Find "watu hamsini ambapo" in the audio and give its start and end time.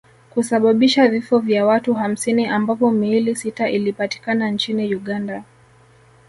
1.65-2.91